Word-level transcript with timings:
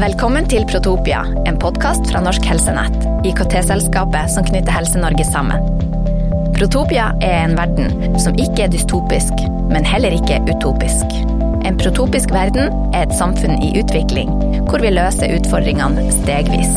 Velkommen 0.00 0.46
til 0.48 0.62
Protopia, 0.64 1.18
en 1.44 1.58
podkast 1.60 2.06
fra 2.08 2.22
Norsk 2.24 2.46
Helsenett, 2.48 2.94
IKT-selskapet 3.28 4.30
som 4.32 4.46
knytter 4.46 4.72
Helse-Norge 4.72 5.26
sammen. 5.28 5.66
Protopia 6.56 7.10
er 7.20 7.42
en 7.42 7.52
verden 7.58 8.16
som 8.22 8.38
ikke 8.40 8.64
er 8.64 8.70
dystopisk, 8.72 9.42
men 9.68 9.84
heller 9.84 10.16
ikke 10.16 10.38
utopisk. 10.48 11.04
En 11.68 11.76
protopisk 11.76 12.32
verden 12.32 12.72
er 12.94 13.04
et 13.04 13.12
samfunn 13.18 13.60
i 13.60 13.74
utvikling, 13.82 14.32
hvor 14.70 14.80
vi 14.80 14.94
løser 14.94 15.36
utfordringene 15.36 16.06
stegvis. 16.22 16.72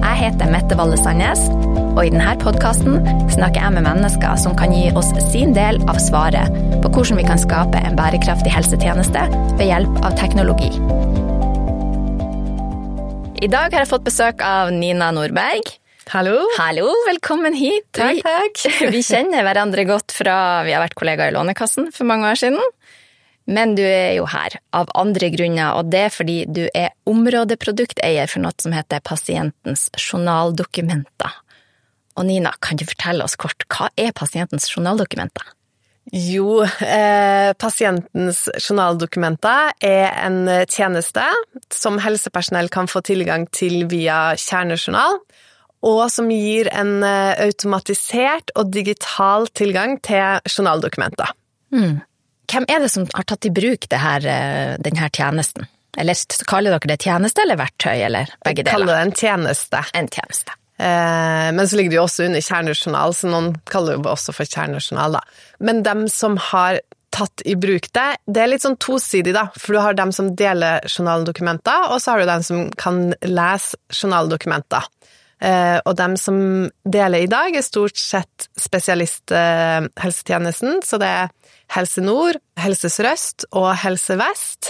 Jeg 0.00 0.16
heter 0.22 0.48
Mette 0.48 0.78
Valle 0.80 0.96
Sandnes, 0.96 1.44
og 1.90 2.06
i 2.06 2.14
denne 2.14 2.38
podkasten 2.40 3.04
snakker 3.36 3.66
jeg 3.66 3.76
med 3.76 3.84
mennesker 3.84 4.40
som 4.40 4.56
kan 4.56 4.72
gi 4.72 4.86
oss 4.96 5.12
sin 5.28 5.52
del 5.52 5.82
av 5.92 6.00
svaret 6.00 6.56
på 6.80 6.88
hvordan 6.88 7.20
vi 7.20 7.28
kan 7.28 7.44
skape 7.44 7.84
en 7.84 8.00
bærekraftig 8.00 8.56
helsetjeneste 8.56 9.28
ved 9.60 9.68
hjelp 9.68 10.00
av 10.00 10.16
teknologi. 10.16 10.72
I 13.40 13.48
dag 13.48 13.72
har 13.72 13.86
jeg 13.86 13.88
fått 13.88 14.04
besøk 14.04 14.42
av 14.44 14.68
Nina 14.68 15.06
Nordberg. 15.16 15.64
Hallo. 16.12 16.42
Hallo, 16.58 16.90
velkommen 17.06 17.54
hit. 17.56 17.86
Takk, 17.96 18.18
takk. 18.20 18.58
Vi, 18.66 18.90
vi 18.98 19.00
kjenner 19.00 19.46
hverandre 19.46 19.86
godt 19.88 20.12
fra 20.12 20.34
vi 20.66 20.74
har 20.76 20.82
vært 20.84 20.96
kollegaer 20.98 21.32
i 21.32 21.36
Lånekassen 21.38 21.88
for 21.96 22.04
mange 22.10 22.28
år 22.28 22.36
siden. 22.36 22.60
Men 23.48 23.72
du 23.78 23.80
er 23.80 24.18
jo 24.18 24.26
her 24.28 24.58
av 24.76 24.92
andre 24.92 25.30
grunner, 25.32 25.72
og 25.80 25.88
det 25.88 26.02
er 26.10 26.12
fordi 26.12 26.36
du 26.52 26.66
er 26.68 26.92
områdeprodukteier 27.08 28.28
for 28.28 28.44
noe 28.44 28.52
som 28.60 28.76
heter 28.76 29.00
Pasientens 29.08 29.88
journaldokumenter. 29.96 31.40
Og 32.20 32.28
Nina, 32.28 32.52
kan 32.60 32.76
du 32.76 32.84
fortelle 32.84 33.24
oss 33.24 33.40
kort, 33.40 33.64
hva 33.72 33.88
er 33.96 34.12
pasientens 34.12 34.68
journaldokumenter? 34.68 35.48
Jo, 36.10 36.62
eh, 36.64 37.52
pasientens 37.54 38.48
journaldokumenter 38.58 39.72
er 39.78 40.08
en 40.24 40.40
tjeneste 40.66 41.22
som 41.70 42.00
helsepersonell 42.02 42.70
kan 42.72 42.90
få 42.90 43.02
tilgang 43.06 43.46
til 43.54 43.84
via 43.90 44.32
kjernejournal, 44.34 45.20
og 45.86 46.02
som 46.12 46.28
gir 46.34 46.68
en 46.74 47.00
eh, 47.06 47.46
automatisert 47.46 48.52
og 48.58 48.72
digital 48.74 49.46
tilgang 49.54 50.00
til 50.04 50.42
journaldokumenter. 50.50 51.30
Mm. 51.72 52.00
Hvem 52.50 52.66
er 52.66 52.82
det 52.82 52.90
som 52.90 53.06
har 53.14 53.26
tatt 53.30 53.46
i 53.46 53.52
bruk 53.54 53.86
her, 53.94 54.26
eh, 54.26 54.74
denne 54.82 55.10
tjenesten? 55.14 55.68
Eller 55.98 56.18
kaller 56.46 56.74
dere 56.76 56.92
det 56.92 57.02
tjeneste 57.02 57.42
eller 57.42 57.58
verktøy, 57.58 57.98
eller 58.06 58.30
begge 58.44 58.64
deler? 58.64 58.72
Kaller 58.72 58.92
det 58.94 59.04
en 59.06 59.14
tjeneste. 59.22 59.84
En 59.94 60.10
tjeneste. 60.10 60.56
Eh, 60.80 61.48
men 61.52 61.68
så 61.68 61.76
ligger 61.76 61.92
det 61.92 61.98
jo 61.98 62.06
også 62.06 62.26
under 62.26 62.44
kjernejournal, 62.44 63.14
så 63.14 63.30
noen 63.30 63.50
kaller 63.68 63.98
det 63.98 64.10
også 64.10 64.34
for 64.36 64.48
kjernejournal, 64.48 65.18
da. 65.18 65.24
Men 65.60 65.82
dem 65.86 66.08
som 66.08 66.36
har 66.50 66.80
tatt 67.10 67.42
i 67.44 67.56
bruk 67.58 67.92
det, 67.96 68.16
det 68.30 68.40
er 68.42 68.48
litt 68.52 68.62
sånn 68.64 68.76
tosidig, 68.80 69.34
da. 69.36 69.44
For 69.58 69.72
du 69.74 69.78
har 69.82 69.94
dem 69.98 70.12
som 70.14 70.36
deler 70.38 70.74
journaldokumenter, 70.88 71.80
og 71.90 71.98
så 72.00 72.06
har 72.12 72.18
du 72.20 72.26
dem 72.30 72.42
som 72.46 72.58
kan 72.80 72.96
lese 73.26 73.76
journaldokumenter. 73.92 74.82
Eh, 75.40 75.78
og 75.88 75.96
dem 75.96 76.16
som 76.20 76.68
deler 76.84 77.18
i 77.24 77.30
dag, 77.30 77.56
er 77.56 77.62
stort 77.64 77.96
sett 77.98 78.48
spesialisthelsetjenesten, 78.60 80.82
så 80.86 80.96
det 81.00 81.08
er 81.22 81.28
Helse 81.74 82.00
Nord, 82.04 82.36
Helse 82.60 82.88
Sør-Øst 82.92 83.38
og 83.56 83.76
Helse 83.84 84.14
Vest. 84.20 84.62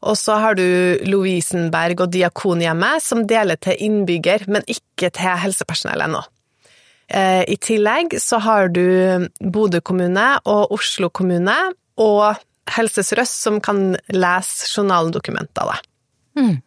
Og 0.00 0.16
så 0.16 0.38
har 0.40 0.56
du 0.56 0.64
Lovisenberg 1.08 2.00
og 2.00 2.12
Diakonhjemmet, 2.14 3.04
som 3.04 3.26
deler 3.28 3.56
til 3.60 3.76
innbygger, 3.86 4.46
men 4.48 4.64
ikke 4.68 5.10
til 5.12 5.40
helsepersonell 5.44 6.00
ennå. 6.06 6.22
Eh, 7.10 7.42
I 7.50 7.56
tillegg 7.58 8.14
så 8.22 8.38
har 8.44 8.70
du 8.70 9.28
Bodø 9.42 9.80
kommune 9.82 10.26
og 10.48 10.72
Oslo 10.76 11.10
kommune 11.10 11.56
og 12.00 12.38
Helse 12.70 13.02
Sør-Øst 13.02 13.46
som 13.46 13.58
kan 13.64 13.96
lese 14.14 14.68
journaldokumenter, 14.70 15.72
da. 15.72 15.78
Mm. 16.38 16.60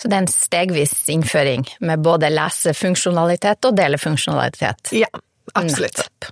Så 0.00 0.08
det 0.08 0.16
er 0.16 0.22
en 0.24 0.32
stegvis 0.32 0.94
innføring 1.12 1.66
med 1.84 2.00
både 2.00 2.30
lesefunksjonalitet 2.32 3.68
og 3.68 3.76
delefunksjonalitet? 3.76 4.94
Ja, 4.96 5.10
absolutt. 5.52 6.00
Nettopp. 6.00 6.30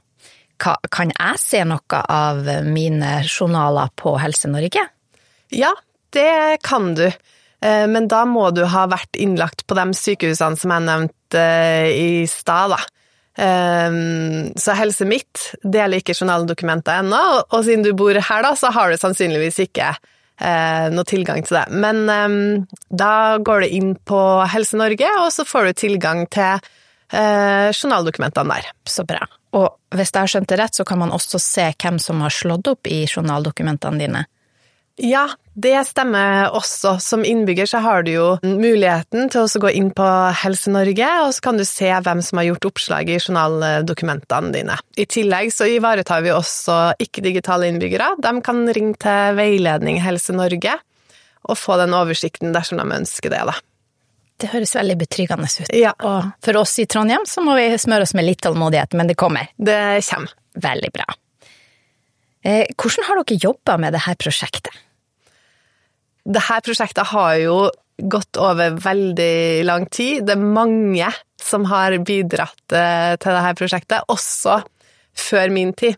Kan 0.91 1.13
jeg 1.13 1.39
se 1.39 1.61
noe 1.69 2.01
av 2.11 2.49
mine 2.67 3.19
journaler 3.29 3.93
på 4.01 4.17
Helse 4.19 4.49
Norge? 4.51 4.89
Ja, 5.55 5.75
det 6.17 6.63
kan 6.67 6.95
du. 6.97 7.05
Eh, 7.61 7.85
men 7.91 8.09
da 8.09 8.25
må 8.27 8.49
du 8.57 8.65
ha 8.71 8.87
vært 8.91 9.21
innlagt 9.21 9.67
på 9.69 9.77
de 9.79 9.87
sykehusene 10.01 10.59
som 10.59 10.73
jeg 10.75 10.87
nevnte 10.89 11.45
eh, 11.45 11.93
i 11.93 12.11
stad, 12.31 12.75
da. 12.75 12.81
Eh, 13.39 13.99
så 14.59 14.77
Helse 14.79 15.07
Midt 15.09 15.45
deler 15.63 16.03
ikke 16.03 16.17
journaldokumenter 16.17 17.05
ennå, 17.05 17.23
og 17.47 17.65
siden 17.65 17.87
du 17.87 17.93
bor 17.99 18.19
her, 18.19 18.45
da, 18.45 18.55
så 18.59 18.73
har 18.75 18.91
du 18.91 19.01
sannsynligvis 19.01 19.63
ikke 19.69 19.95
noe 20.39 21.03
tilgang 21.03 21.41
til 21.43 21.57
det. 21.57 21.65
Men 21.83 22.69
da 22.95 23.15
går 23.43 23.65
du 23.65 23.73
inn 23.75 23.89
på 24.07 24.21
Helse 24.47 24.79
Norge, 24.79 25.09
og 25.19 25.33
så 25.35 25.43
får 25.43 25.67
du 25.67 25.79
tilgang 25.81 26.21
til 26.31 26.63
journaldokumentene 27.11 28.55
der. 28.55 28.69
Så 28.87 29.03
bra. 29.03 29.19
Og 29.59 29.67
hvis 29.99 30.13
jeg 30.15 30.21
har 30.21 30.31
skjønt 30.31 30.53
det 30.53 30.61
rett, 30.61 30.79
så 30.79 30.87
kan 30.87 31.03
man 31.03 31.11
også 31.11 31.41
se 31.43 31.67
hvem 31.75 31.99
som 31.99 32.23
har 32.23 32.31
slått 32.31 32.71
opp 32.71 32.87
i 32.87 33.01
journaldokumentene 33.11 33.99
dine? 34.05 34.23
Ja, 34.99 35.29
det 35.55 35.77
stemmer 35.87 36.51
også. 36.55 36.97
Som 37.03 37.25
innbygger 37.27 37.67
så 37.71 37.79
har 37.83 38.03
du 38.03 38.11
jo 38.13 38.27
muligheten 38.43 39.31
til 39.31 39.47
å 39.47 39.61
gå 39.63 39.71
inn 39.79 39.93
på 39.95 40.07
Helse 40.43 40.73
Norge, 40.75 41.09
og 41.23 41.31
så 41.37 41.45
kan 41.45 41.61
du 41.61 41.65
se 41.67 41.91
hvem 41.91 42.23
som 42.25 42.41
har 42.41 42.49
gjort 42.49 42.69
oppslag 42.73 43.11
i 43.11 43.21
journaldokumentene 43.21 44.53
dine. 44.55 44.79
I 44.99 45.07
tillegg 45.07 45.53
så 45.55 45.69
ivaretar 45.71 46.25
vi 46.27 46.35
også 46.35 46.79
ikke-digitale 47.03 47.71
innbyggere. 47.71 48.17
De 48.23 48.35
kan 48.45 48.65
ringe 48.75 48.99
til 49.03 49.39
Veiledning 49.39 50.03
Helse 50.03 50.35
Norge 50.35 50.75
og 51.49 51.57
få 51.57 51.79
den 51.81 51.95
oversikten 51.97 52.53
dersom 52.53 52.83
de 52.83 52.99
ønsker 52.99 53.33
det, 53.33 53.45
da. 53.49 53.55
Det 54.39 54.51
høres 54.53 54.75
veldig 54.77 54.99
betryggende 55.01 55.49
ut. 55.51 55.71
Ja. 55.75 55.95
Og 56.07 56.29
for 56.45 56.61
oss 56.61 56.77
i 56.79 56.87
Trondheim 56.91 57.25
så 57.27 57.43
må 57.43 57.57
vi 57.59 57.71
smøre 57.81 58.07
oss 58.07 58.15
med 58.15 58.27
litt 58.27 58.43
tålmodighet, 58.45 58.95
men 58.99 59.11
det 59.11 59.19
kommer. 59.19 59.51
Det 59.57 59.79
kommer. 60.11 60.35
Veldig 60.59 60.91
bra. 60.95 61.07
Eh, 62.47 62.67
hvordan 62.79 63.07
har 63.09 63.19
dere 63.19 63.41
jobba 63.43 63.79
med 63.83 63.95
dette 63.95 64.15
prosjektet? 64.23 64.75
Dette 66.29 66.59
prosjektet 66.65 67.09
har 67.09 67.37
jo 67.41 67.59
gått 67.99 68.39
over 68.39 68.77
veldig 68.79 69.65
lang 69.67 69.87
tid. 69.91 70.27
Det 70.27 70.37
er 70.37 70.43
mange 70.43 71.09
som 71.41 71.65
har 71.71 71.97
bidratt 72.05 72.75
eh, 72.77 73.15
til 73.17 73.35
dette 73.35 73.55
prosjektet, 73.59 74.05
også 74.13 74.61
før 75.19 75.55
min 75.55 75.73
tid. 75.79 75.97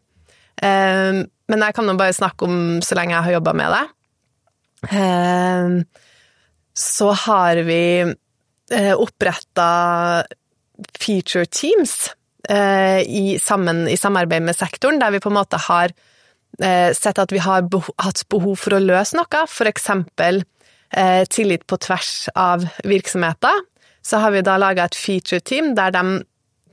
Eh, 0.63 1.21
men 1.51 1.65
jeg 1.67 1.77
kan 1.77 1.89
nå 1.89 1.97
bare 1.99 2.15
snakke 2.17 2.47
om 2.47 2.79
så 2.85 2.95
lenge 2.97 3.17
jeg 3.17 3.27
har 3.27 3.37
jobba 3.41 3.57
med 3.59 3.75
det. 3.75 3.87
Så 6.79 7.09
har 7.27 7.59
vi 7.67 7.83
oppretta 8.95 9.67
feature 10.95 11.45
teams 11.51 12.15
i, 12.49 13.37
sammen, 13.43 13.83
i 13.91 13.99
samarbeid 13.99 14.47
med 14.47 14.57
sektoren, 14.57 15.03
der 15.03 15.11
vi 15.13 15.21
på 15.21 15.29
en 15.29 15.37
måte 15.37 15.59
har 15.67 15.93
sett 16.97 17.19
at 17.19 17.33
vi 17.33 17.39
har 17.41 17.63
behov, 17.63 17.95
hatt 18.03 18.25
behov 18.29 18.59
for 18.61 18.77
å 18.77 18.83
løse 18.83 19.17
noe, 19.17 19.45
eksempel 19.71 20.43
eh, 20.93 21.25
tillit 21.31 21.67
på 21.67 21.79
tvers 21.81 22.29
av 22.35 22.67
virksomheter. 22.85 23.63
Så 24.03 24.21
har 24.21 24.35
vi 24.35 24.43
da 24.43 24.57
laga 24.61 24.89
et 24.89 24.97
feature 24.97 25.41
team 25.41 25.75
der 25.75 25.93
de 25.95 26.23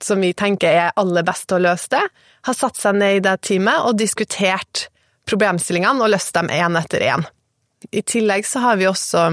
som 0.03 0.21
vi 0.21 0.33
tenker 0.37 0.69
er 0.69 0.95
aller 0.95 1.25
best 1.25 1.47
til 1.49 1.59
å 1.59 1.65
løse 1.71 1.89
det, 1.95 2.03
har 2.45 2.55
satt 2.55 2.77
seg 2.79 2.99
ned 2.99 3.17
i 3.17 3.23
det 3.25 3.35
teamet 3.47 3.87
og 3.87 3.97
diskutert 3.99 4.87
problemstillingene 5.27 6.03
og 6.03 6.13
løst 6.13 6.35
dem 6.37 6.51
én 6.53 6.77
etter 6.79 7.03
én. 7.09 7.25
I 7.91 8.03
tillegg 8.05 8.45
så 8.47 8.61
har 8.63 8.77
vi 8.79 8.87
også 8.89 9.23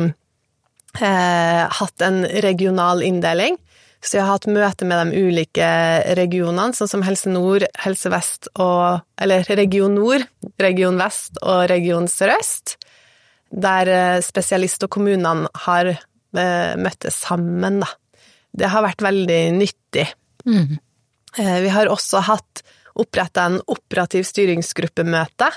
eh, 1.01 1.63
hatt 1.79 2.05
en 2.05 2.25
regional 2.45 3.05
inndeling. 3.05 3.59
Så 4.05 4.19
jeg 4.19 4.27
har 4.27 4.35
hatt 4.37 4.47
møte 4.53 4.85
med 4.85 5.01
de 5.01 5.23
ulike 5.25 5.67
regionene, 6.19 6.77
sånn 6.77 6.91
som 6.91 7.05
Helse 7.07 7.31
Nord, 7.33 7.65
Helse 7.81 8.11
Vest 8.13 8.51
og 8.61 9.01
Eller 9.17 9.49
Region 9.57 9.97
Nord, 9.97 10.27
Region 10.61 11.01
Vest 11.01 11.41
og 11.41 11.65
Region 11.73 12.05
Sør-Øst. 12.11 12.77
Der 13.49 14.21
spesialist 14.25 14.85
og 14.85 14.93
kommunene 14.93 15.49
har 15.65 15.95
møttes 16.35 17.17
sammen, 17.25 17.81
da. 17.81 17.89
Det 18.55 18.69
har 18.71 18.85
vært 18.85 19.03
veldig 19.03 19.41
nyttig. 19.57 20.07
Mm. 20.47 20.77
Vi 21.39 21.71
har 21.73 21.91
også 21.91 22.21
hatt 22.29 22.63
oppretta 22.95 23.49
en 23.49 23.61
operativ 23.73 24.27
styringsgruppemøte, 24.29 25.49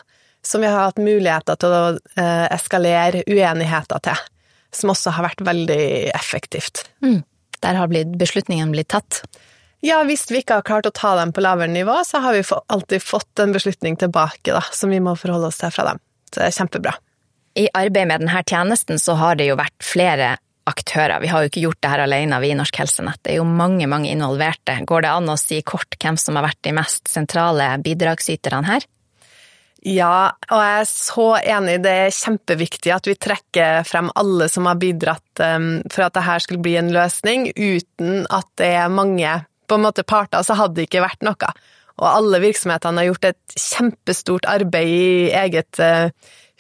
som 0.46 0.64
vi 0.64 0.70
har 0.72 0.88
hatt 0.88 1.02
muligheter 1.04 1.60
til 1.60 1.74
å 1.74 1.84
eskalere 2.54 3.26
uenigheter 3.28 4.02
til. 4.08 4.28
Som 4.74 4.94
også 4.94 5.14
har 5.18 5.28
vært 5.28 5.44
veldig 5.46 6.14
effektivt. 6.16 6.88
Mm. 7.04 7.22
Der 7.66 7.80
har 7.80 7.92
beslutningen 7.92 8.72
blitt 8.76 8.92
tatt? 8.94 9.22
Ja, 9.86 10.02
hvis 10.08 10.26
vi 10.32 10.42
ikke 10.42 10.58
har 10.58 10.66
klart 10.66 10.90
å 10.90 10.94
ta 10.96 11.14
dem 11.20 11.32
på 11.34 11.44
lavere 11.46 11.70
nivå, 11.70 12.00
så 12.06 12.22
har 12.24 12.34
vi 12.34 12.42
alltid 12.46 13.04
fått 13.04 13.40
en 13.44 13.54
beslutning 13.54 13.98
tilbake, 14.02 14.56
da, 14.56 14.64
som 14.74 14.90
vi 14.90 15.00
må 15.04 15.14
forholde 15.20 15.52
oss 15.52 15.62
til 15.62 15.74
fra 15.74 15.92
dem. 15.92 16.02
Så 16.32 16.42
det 16.42 16.48
er 16.50 16.58
kjempebra. 16.58 16.96
I 17.58 17.70
arbeidet 17.74 18.10
med 18.10 18.26
denne 18.26 18.44
tjenesten 18.46 19.00
så 19.02 19.16
har 19.18 19.38
det 19.38 19.50
jo 19.50 19.58
vært 19.58 19.78
flere 19.86 20.36
aktører. 20.68 21.22
Vi 21.24 21.30
har 21.32 21.44
jo 21.44 21.52
ikke 21.52 21.64
gjort 21.64 21.80
det 21.82 21.92
her 21.94 22.04
alene, 22.04 22.42
vi 22.44 22.52
i 22.52 22.58
Norsk 22.58 22.82
Helsenett. 22.82 23.22
Det 23.24 23.34
er 23.34 23.40
jo 23.40 23.48
mange, 23.48 23.88
mange 23.90 24.12
involverte. 24.12 24.76
Går 24.86 25.06
det 25.06 25.14
an 25.14 25.32
å 25.32 25.38
si 25.40 25.62
kort 25.66 25.96
hvem 26.02 26.20
som 26.20 26.38
har 26.38 26.50
vært 26.50 26.62
de 26.68 26.74
mest 26.76 27.08
sentrale 27.12 27.70
bidragsyterne 27.86 28.68
her? 28.68 28.88
Ja, 29.88 30.34
og 30.52 30.60
jeg 30.60 30.80
er 30.82 30.88
så 30.90 31.26
enig. 31.40 31.78
Det 31.86 31.92
er 31.94 32.16
kjempeviktig 32.16 32.92
at 32.92 33.08
vi 33.08 33.16
trekker 33.16 33.86
frem 33.88 34.10
alle 34.20 34.50
som 34.52 34.68
har 34.68 34.80
bidratt 34.82 35.44
um, 35.44 35.70
for 35.94 36.08
at 36.08 36.18
dette 36.18 36.40
skulle 36.44 36.64
bli 36.66 36.76
en 36.80 36.92
løsning. 36.92 37.48
Uten 37.56 38.26
at 38.34 38.50
det 38.60 38.74
er 38.82 38.92
mange 38.92 39.38
på 39.68 39.78
en 39.78 39.86
måte 39.86 40.04
parter, 40.08 40.44
så 40.44 40.58
hadde 40.60 40.80
det 40.80 40.90
ikke 40.90 41.06
vært 41.06 41.24
noe. 41.24 41.52
Og 41.98 42.08
alle 42.10 42.42
virksomhetene 42.44 43.02
har 43.02 43.10
gjort 43.10 43.30
et 43.32 43.56
kjempestort 43.56 44.50
arbeid 44.52 44.92
i 44.92 45.32
eget 45.40 45.80
uh, 45.80 46.12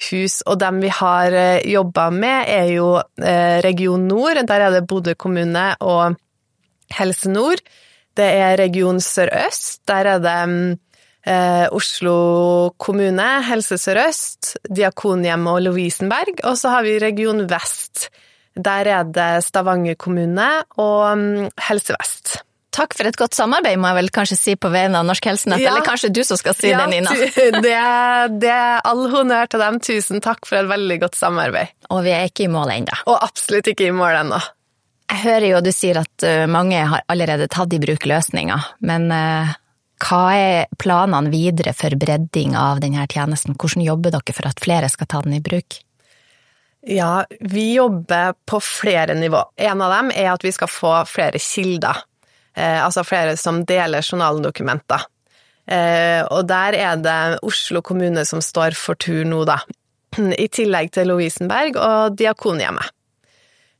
hus, 0.07 0.39
og 0.47 0.61
dem 0.63 0.79
vi 0.85 0.93
har 0.93 1.35
uh, 1.35 1.67
jobba 1.67 2.07
med, 2.15 2.47
er 2.47 2.71
jo 2.77 2.93
uh, 2.95 3.57
Region 3.65 4.07
Nord. 4.07 4.39
Der 4.47 4.69
er 4.69 4.77
det 4.77 4.85
Bodø 4.87 5.17
kommune 5.19 5.73
og 5.83 6.15
Helse 6.95 7.31
Nord. 7.33 7.59
Det 8.17 8.31
er 8.39 8.57
Region 8.57 9.03
Sør-Øst. 9.03 9.83
Der 9.91 10.15
er 10.15 10.23
det 10.23 10.41
um, 10.47 10.77
eh, 11.27 11.67
Oslo 11.75 12.15
kommune, 12.79 13.27
Helse 13.47 13.77
Sør-Øst, 13.81 14.55
Diakonhjemmet 14.69 15.53
og 15.59 15.65
Lovisenberg. 15.67 16.41
Og 16.47 16.57
så 16.59 16.73
har 16.75 16.87
vi 16.87 16.97
Region 17.03 17.45
Vest. 17.51 18.09
Der 18.57 18.89
er 18.89 19.07
det 19.13 19.31
Stavanger 19.45 19.97
kommune 19.99 20.49
og 20.81 20.99
um, 21.11 21.47
Helse 21.67 21.93
Vest. 21.97 22.37
Takk 22.77 22.93
for 22.93 23.09
et 23.09 23.17
godt 23.17 23.33
samarbeid, 23.33 23.79
må 23.81 23.89
jeg 23.89 23.97
vel 23.97 24.09
kanskje 24.13 24.35
si 24.37 24.53
på 24.59 24.69
vegne 24.69 24.99
av 24.99 25.05
Norsk 25.07 25.25
Helsenett, 25.25 25.63
ja. 25.63 25.71
eller 25.71 25.85
kanskje 25.85 26.11
du 26.13 26.19
som 26.27 26.37
skal 26.37 26.53
si 26.53 26.69
ja, 26.69 26.81
det, 26.83 26.89
Nina? 26.91 27.13
det, 27.63 27.77
det 28.43 28.51
er 28.53 28.83
all 28.85 29.07
honnør 29.13 29.49
til 29.49 29.63
dem. 29.63 29.79
Tusen 29.81 30.21
takk 30.25 30.45
for 30.45 30.61
et 30.61 30.69
veldig 30.69 30.99
godt 31.05 31.17
samarbeid. 31.17 31.73
Og 31.93 32.03
vi 32.05 32.13
er 32.13 32.29
ikke 32.29 32.45
i 32.45 32.51
mål 32.53 32.75
ennå. 32.75 32.99
Og 33.09 33.17
absolutt 33.17 33.71
ikke 33.73 33.89
i 33.89 33.95
mål 33.95 34.19
ennå. 34.23 34.41
Jeg 35.07 35.23
hører 35.23 35.47
jo 35.53 35.63
du 35.63 35.71
sier 35.71 36.01
at 36.01 36.27
uh, 36.27 36.43
mange 36.51 36.81
har 36.91 37.05
allerede 37.09 37.47
tatt 37.49 37.73
i 37.73 37.79
bruk 37.81 38.05
løsninger, 38.09 38.69
men 38.85 39.07
uh, 39.13 39.55
hva 40.03 40.23
er 40.37 40.69
planene 40.77 41.31
videre 41.33 41.73
for 41.73 41.95
bredding 41.97 42.55
av 42.57 42.81
denne 42.83 43.05
tjenesten? 43.09 43.57
Hvordan 43.57 43.85
jobber 43.85 44.13
dere 44.13 44.35
for 44.35 44.49
at 44.49 44.61
flere 44.61 44.89
skal 44.93 45.09
ta 45.09 45.21
den 45.25 45.37
i 45.39 45.43
bruk? 45.43 45.79
Ja, 46.87 47.25
vi 47.39 47.73
jobber 47.73 48.35
på 48.45 48.59
flere 48.63 49.15
nivå. 49.17 49.41
En 49.57 49.81
av 49.81 49.91
dem 49.91 50.11
er 50.13 50.31
at 50.31 50.45
vi 50.45 50.53
skal 50.55 50.69
få 50.71 50.93
flere 51.09 51.41
kilder. 51.41 52.03
Eh, 52.55 52.77
altså 52.83 53.03
flere 53.03 53.35
som 53.37 53.63
deler 53.67 54.05
journaldokumenter. 54.05 55.07
Eh, 55.67 56.21
og 56.31 56.45
der 56.47 56.77
er 56.79 57.01
det 57.01 57.39
Oslo 57.43 57.81
kommune 57.83 58.23
som 58.25 58.39
står 58.41 58.77
for 58.79 58.95
tur 58.95 59.25
nå, 59.27 59.43
da. 59.49 59.59
I 60.17 60.47
tillegg 60.47 60.93
til 60.95 61.11
Lovisenberg 61.11 61.75
og 61.81 62.15
Diakonhjemmet. 62.17 62.93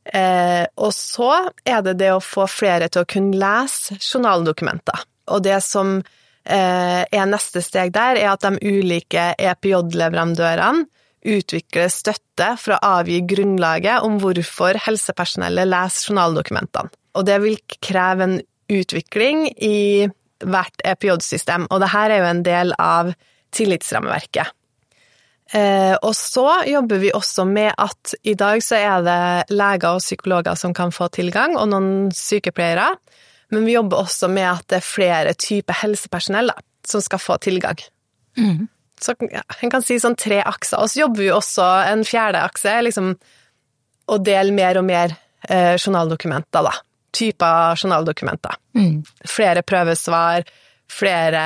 Eh, 0.08 0.64
og 0.80 0.92
så 0.96 1.32
er 1.68 1.82
det 1.84 1.98
det 2.00 2.12
å 2.14 2.24
få 2.24 2.46
flere 2.48 2.88
til 2.92 3.04
å 3.04 3.08
kunne 3.08 3.40
lese 3.40 3.98
journaldokumenter. 4.00 5.06
Og 5.32 5.42
det 5.46 5.58
som 5.64 5.98
eh, 5.98 7.02
er 7.04 7.30
neste 7.30 7.62
steg 7.64 7.92
der, 7.96 8.20
er 8.20 8.32
at 8.34 8.46
de 8.46 8.58
ulike 8.62 9.32
EPJ-leverandørene 9.38 10.86
utvikler 11.28 11.90
støtte 11.90 12.52
for 12.60 12.76
å 12.76 12.98
avgi 13.00 13.18
grunnlaget 13.28 14.04
om 14.06 14.20
hvorfor 14.22 14.78
helsepersonellet 14.84 15.68
leser 15.68 16.12
journaldokumentene. 16.12 16.92
Og 17.18 17.26
det 17.26 17.40
vil 17.42 17.58
kreve 17.82 18.28
en 18.28 18.36
utvikling 18.70 19.48
i 19.64 20.06
hvert 20.44 20.84
EPJ-system, 20.86 21.66
og 21.72 21.82
dette 21.82 22.04
er 22.04 22.20
jo 22.20 22.28
en 22.28 22.44
del 22.46 22.72
av 22.78 23.10
tillitsrammeverket. 23.56 24.54
Eh, 25.48 25.94
og 26.04 26.12
så 26.12 26.60
jobber 26.68 27.00
vi 27.00 27.12
også 27.16 27.46
med 27.48 27.72
at 27.80 28.12
i 28.28 28.34
dag 28.36 28.60
så 28.62 28.76
er 28.76 29.04
det 29.06 29.56
leger 29.56 29.96
og 29.96 30.04
psykologer 30.04 30.58
som 30.60 30.74
kan 30.76 30.92
få 30.92 31.08
tilgang, 31.14 31.56
og 31.56 31.70
noen 31.72 32.12
sykepleiere. 32.14 32.92
Men 33.50 33.64
vi 33.64 33.76
jobber 33.76 34.02
også 34.04 34.28
med 34.28 34.48
at 34.50 34.66
det 34.68 34.80
er 34.80 34.84
flere 34.84 35.36
typer 35.38 35.80
helsepersonell 35.82 36.52
da, 36.52 36.58
som 36.86 37.02
skal 37.04 37.22
få 37.22 37.38
tilgang. 37.44 37.80
Mm. 38.38 38.66
Så 39.00 39.14
ja, 39.30 39.44
en 39.62 39.72
kan 39.72 39.84
si 39.84 39.98
sånn 40.02 40.18
tre 40.18 40.40
akser. 40.42 40.82
Og 40.82 40.90
så 40.90 41.04
jobber 41.04 41.22
vi 41.22 41.30
også 41.32 41.66
en 41.88 42.04
fjerde 42.06 42.42
akse, 42.44 42.74
liksom 42.84 43.14
å 44.08 44.18
dele 44.24 44.54
mer 44.56 44.80
og 44.80 44.86
mer 44.88 45.14
eh, 45.48 45.76
journaldokumenter, 45.78 46.66
da. 46.66 46.74
Typer 47.14 47.78
journaldokumenter. 47.78 48.58
Mm. 48.76 49.00
Flere 49.28 49.62
prøvesvar, 49.64 50.44
flere 50.92 51.42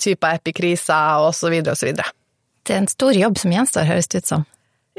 typer 0.00 0.40
epikriser, 0.40 1.22
og 1.24 1.32
så 1.36 1.52
videre 1.52 1.76
og 1.76 1.80
så 1.80 1.88
videre. 1.88 2.12
Det 2.66 2.74
er 2.74 2.82
en 2.82 2.90
stor 2.90 3.16
jobb 3.16 3.38
som 3.38 3.54
gjenstår, 3.54 3.88
høres 3.88 4.10
det 4.12 4.24
ut 4.24 4.32
som. 4.34 4.46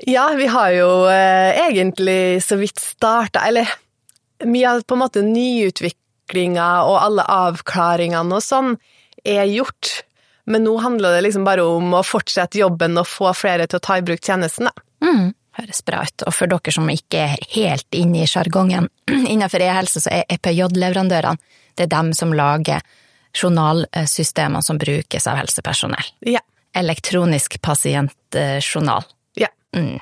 Ja, 0.08 0.30
vi 0.38 0.48
har 0.50 0.72
jo 0.78 0.90
eh, 1.10 1.58
egentlig 1.68 2.44
så 2.46 2.58
vidt 2.60 2.80
starta, 2.82 3.44
eller 3.50 3.70
mye 4.46 4.70
av 4.70 4.86
på 4.86 4.96
en 4.96 5.02
måte 5.02 5.26
nyutvikling 5.26 6.04
utviklinga 6.28 6.84
og 6.86 7.00
alle 7.02 7.24
avklaringene 7.24 8.36
og 8.36 8.44
sånn 8.44 8.78
er 9.26 9.46
gjort. 9.46 10.04
Men 10.46 10.64
nå 10.64 10.78
handler 10.80 11.16
det 11.16 11.28
liksom 11.28 11.44
bare 11.46 11.64
om 11.64 11.94
å 11.94 12.04
fortsette 12.04 12.60
jobben 12.60 12.98
og 12.98 13.08
få 13.08 13.34
flere 13.34 13.68
til 13.68 13.78
å 13.78 13.84
ta 13.84 13.98
i 13.98 14.02
bruk 14.02 14.22
tjenesten. 14.22 14.70
Mm, 15.04 15.34
høres 15.58 15.84
bra 15.84 16.04
ut. 16.04 16.24
Og 16.26 16.34
for 16.34 16.48
dere 16.48 16.72
som 16.72 16.88
ikke 16.90 17.18
er 17.18 17.38
helt 17.54 17.88
inne 17.94 18.24
i 18.24 18.28
sjargongen 18.28 18.88
innenfor 19.12 19.62
e-helse, 19.62 20.02
så 20.02 20.10
er 20.12 20.26
EPJ-leverandørene 20.30 21.38
det 21.78 21.86
er 21.86 21.92
dem 21.94 22.14
som 22.14 22.32
lager 22.34 22.82
journalsystemene 23.38 24.64
som 24.66 24.80
brukes 24.82 25.28
av 25.28 25.38
helsepersonell. 25.38 26.08
Ja. 26.26 26.42
Elektronisk 26.74 27.60
pasientjournal. 27.62 29.06
Ja. 29.38 29.52
Mm. 29.76 30.00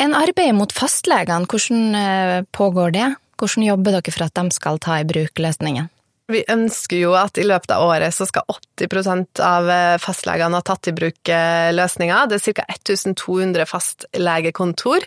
En 0.00 0.14
arbeid 0.16 0.54
mot 0.56 0.72
fastlegene, 0.72 1.44
hvordan 1.44 1.98
eh, 1.98 2.38
pågår 2.56 2.94
det? 2.96 3.10
Hvordan 3.40 3.64
jobber 3.64 3.96
dere 3.96 4.12
for 4.12 4.26
at 4.26 4.36
de 4.36 4.52
skal 4.52 4.78
ta 4.82 5.00
i 5.00 5.08
bruk 5.08 5.40
løsningen? 5.40 5.88
Vi 6.30 6.42
ønsker 6.50 7.00
jo 7.00 7.14
at 7.18 7.38
i 7.40 7.46
løpet 7.46 7.72
av 7.74 7.88
året 7.88 8.14
så 8.14 8.26
skal 8.28 8.46
80% 8.52 9.40
av 9.42 9.70
eh, 9.72 9.96
fastlegene 10.02 10.58
ha 10.60 10.66
tatt 10.66 10.90
i 10.90 10.94
bruk 10.94 11.30
eh, 11.32 11.70
løsninga. 11.74 12.22
Det 12.30 12.38
er 12.38 12.58
ca. 12.60 12.66
1200 12.76 13.66
fastlegekontor. 13.66 15.06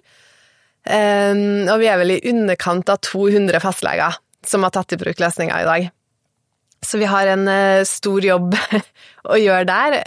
Ehm, 0.83 1.69
og 1.71 1.77
vi 1.80 1.88
er 1.88 2.00
vel 2.01 2.15
i 2.18 2.21
underkant 2.27 2.91
av 2.91 3.00
200 3.06 3.62
fastleger 3.63 4.18
som 4.44 4.65
har 4.68 4.74
tatt 4.75 4.95
i 4.95 5.00
bruk 5.00 5.21
løsninga 5.24 5.62
i 5.62 5.68
dag. 5.69 5.85
Så 6.83 7.00
vi 7.00 7.07
har 7.07 7.30
en 7.31 7.47
eh, 7.47 7.85
stor 7.88 8.25
jobb 8.27 8.57
å 9.31 9.39
gjøre 9.39 9.69
der. 9.69 10.00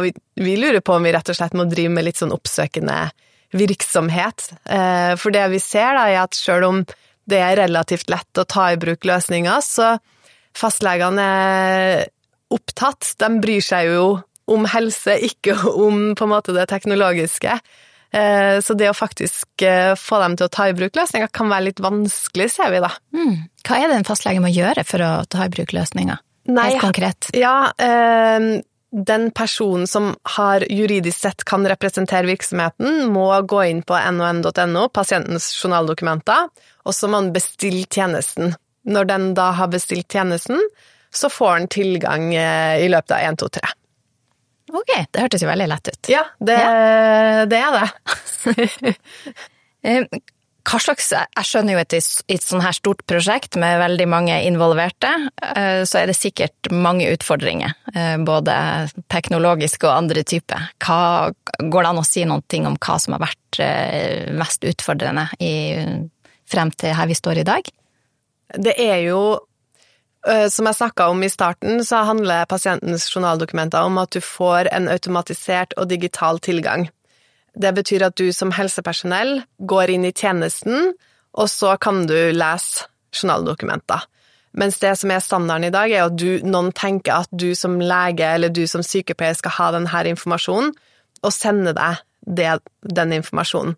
Og 0.00 0.08
vi 0.40 0.56
lurer 0.58 0.82
på 0.82 0.96
om 0.96 1.06
vi 1.06 1.12
rett 1.14 1.30
og 1.30 1.38
slett 1.38 1.54
må 1.54 1.68
drive 1.70 1.94
med 1.94 2.08
litt 2.08 2.18
sånn 2.18 2.34
oppsøkende 2.34 3.04
virksomhet. 3.54 4.48
For 5.18 5.34
det 5.34 5.46
vi 5.50 5.58
ser, 5.62 5.96
da, 5.98 6.04
er 6.06 6.20
at 6.22 6.38
sjøl 6.38 6.66
om 6.68 6.82
det 7.28 7.42
er 7.42 7.60
relativt 7.64 8.10
lett 8.12 8.40
å 8.40 8.46
ta 8.48 8.70
i 8.72 8.78
bruk 8.80 9.04
løsninger, 9.08 9.60
så 9.64 9.94
fastlegene 10.56 11.26
er 11.26 12.08
opptatt. 12.50 13.14
De 13.20 13.30
bryr 13.42 13.62
seg 13.64 13.92
jo 13.92 14.06
om 14.50 14.66
helse, 14.66 15.14
ikke 15.28 15.54
om 15.70 16.10
på 16.18 16.26
en 16.26 16.32
måte 16.32 16.54
det 16.56 16.66
teknologiske. 16.72 17.60
Eh, 18.10 18.56
så 18.64 18.74
det 18.74 18.88
å 18.90 18.96
faktisk 18.96 19.62
eh, 19.62 19.92
få 19.94 20.18
dem 20.24 20.34
til 20.38 20.48
å 20.48 20.52
ta 20.52 20.66
i 20.66 20.74
bruk 20.74 20.96
løsninger 20.98 21.30
kan 21.34 21.50
være 21.52 21.68
litt 21.68 21.82
vanskelig, 21.82 22.48
ser 22.50 22.72
vi 22.74 22.82
da. 22.82 22.90
Mm. 23.14 23.36
Hva 23.66 23.78
er 23.78 23.92
det 23.92 24.00
en 24.00 24.08
fastlege 24.08 24.42
må 24.42 24.50
gjøre 24.50 24.82
for 24.88 25.04
å 25.06 25.12
ta 25.30 25.46
i 25.46 25.52
bruk 25.52 25.76
løsninger? 25.76 26.18
Helt 26.50 26.82
konkret. 26.82 27.30
Ja, 27.36 27.70
eh, 27.78 28.48
den 28.90 29.30
personen 29.30 29.86
som 29.86 30.14
har 30.36 30.64
juridisk 30.72 31.18
sett 31.18 31.44
kan 31.44 31.68
representere 31.68 32.26
virksomheten, 32.26 33.06
må 33.12 33.28
gå 33.42 33.62
inn 33.64 33.82
på 33.86 33.98
non.no, 34.12 34.88
pasientens 34.88 35.50
journaldokumenter, 35.54 36.48
og 36.84 36.96
så 36.96 37.08
må 37.08 37.22
han 37.22 37.32
bestille 37.34 37.86
tjenesten. 37.86 38.56
Når 38.90 39.10
den 39.10 39.28
da 39.36 39.50
har 39.58 39.70
bestilt 39.70 40.10
tjenesten, 40.10 40.58
så 41.14 41.30
får 41.30 41.52
han 41.52 41.68
tilgang 41.70 42.34
eh, 42.34 42.80
i 42.84 42.88
løpet 42.90 43.14
av 43.16 43.28
1, 43.30 43.40
2, 43.42 43.48
3. 43.60 43.72
Ok, 44.70 44.92
det 45.10 45.22
hørtes 45.24 45.42
jo 45.42 45.50
veldig 45.50 45.70
lett 45.70 45.90
ut. 45.90 46.10
Ja, 46.10 46.24
det, 46.38 46.58
ja. 46.58 47.46
det 47.50 47.62
er 47.62 47.72
det. 47.78 48.94
Hva 50.66 50.78
slags 50.82 51.08
Jeg 51.12 51.46
skjønner 51.46 51.74
jo 51.74 51.80
at 51.80 51.94
i 51.96 52.00
et 52.36 52.44
sånn 52.44 52.62
her 52.62 52.74
stort 52.76 53.02
prosjekt 53.08 53.56
med 53.60 53.80
veldig 53.80 54.06
mange 54.10 54.36
involverte, 54.46 55.10
eh, 55.56 55.82
så 55.88 56.02
er 56.02 56.10
det 56.10 56.18
sikkert 56.18 56.70
mange 56.72 57.08
utfordringer. 57.14 57.74
Eh, 57.94 58.16
både 58.20 58.54
teknologiske 59.12 59.88
og 59.88 59.96
andre 59.96 60.24
typer. 60.24 60.70
Går 60.80 61.82
det 61.82 61.90
an 61.90 62.02
å 62.02 62.06
si 62.06 62.24
noen 62.28 62.44
ting 62.48 62.68
om 62.68 62.76
hva 62.76 62.98
som 63.00 63.16
har 63.16 63.24
vært 63.24 63.60
eh, 63.64 64.30
mest 64.36 64.66
utfordrende 64.68 65.28
i, 65.40 65.52
frem 66.50 66.72
til 66.76 66.96
her 66.96 67.08
vi 67.08 67.18
står 67.18 67.40
i 67.40 67.48
dag? 67.48 67.70
Det 68.56 68.76
er 68.76 69.06
jo 69.06 69.22
som 70.52 70.66
jeg 70.68 70.76
snakka 70.76 71.06
om 71.08 71.22
i 71.24 71.30
starten, 71.32 71.78
så 71.80 72.02
handler 72.04 72.44
pasientens 72.44 73.06
journaldokumenter 73.08 73.86
om 73.88 73.96
at 74.02 74.12
du 74.12 74.18
får 74.20 74.68
en 74.68 74.90
automatisert 74.92 75.72
og 75.80 75.88
digital 75.88 76.36
tilgang. 76.44 76.90
Det 77.60 77.72
betyr 77.76 78.06
at 78.06 78.16
du 78.16 78.30
som 78.32 78.52
helsepersonell 78.56 79.42
går 79.68 79.92
inn 79.96 80.06
i 80.08 80.14
tjenesten, 80.16 80.94
og 81.36 81.50
så 81.50 81.76
kan 81.80 82.06
du 82.08 82.16
lese 82.34 82.88
journaldokumenter. 83.14 84.06
Mens 84.58 84.80
det 84.82 84.96
som 84.98 85.12
er 85.14 85.22
standarden 85.22 85.68
i 85.68 85.74
dag, 85.74 85.92
er 85.92 86.08
at 86.08 86.16
du, 86.18 86.40
noen 86.42 86.72
tenker 86.74 87.22
at 87.22 87.30
du 87.30 87.52
som 87.58 87.78
lege 87.82 88.26
eller 88.26 88.50
du 88.50 88.64
som 88.70 88.82
sykepleier 88.82 89.36
skal 89.38 89.54
ha 89.58 89.68
denne 89.76 90.02
informasjonen, 90.10 90.72
og 91.20 91.34
sende 91.36 91.74
deg 91.76 92.00
det, 92.24 92.56
den 92.82 93.14
informasjonen. 93.20 93.76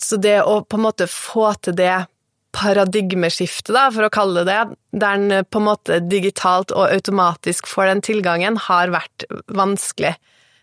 Så 0.00 0.16
det 0.22 0.40
å 0.46 0.62
på 0.64 0.78
en 0.78 0.86
måte 0.86 1.08
få 1.10 1.52
til 1.62 1.76
det 1.78 2.06
paradigmeskiftet, 2.52 3.72
da, 3.74 3.86
for 3.92 4.06
å 4.06 4.12
kalle 4.12 4.44
det 4.46 4.52
det, 4.52 4.78
der 5.02 5.18
en 5.18 5.46
på 5.48 5.60
en 5.60 5.68
måte 5.68 6.00
digitalt 6.04 6.72
og 6.74 6.90
automatisk 6.90 7.68
får 7.70 7.90
den 7.90 8.02
tilgangen, 8.04 8.58
har 8.68 8.92
vært 8.92 9.26
vanskelig. 9.48 10.14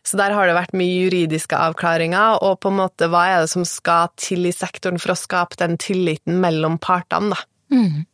Så 0.09 0.17
der 0.17 0.33
har 0.33 0.47
det 0.49 0.55
vært 0.57 0.73
mye 0.79 1.03
juridiske 1.05 1.53
avklaringer, 1.69 2.39
og 2.41 2.55
på 2.63 2.71
en 2.71 2.79
måte 2.79 3.09
hva 3.13 3.25
er 3.29 3.43
det 3.43 3.51
som 3.51 3.65
skal 3.67 4.09
til 4.17 4.47
i 4.49 4.53
sektoren 4.55 4.97
for 5.01 5.13
å 5.13 5.19
skape 5.19 5.59
den 5.61 5.75
tilliten 5.77 6.39
mellom 6.41 6.79
partene, 6.81 7.35
da. 7.35 7.43
Mm. 7.75 8.05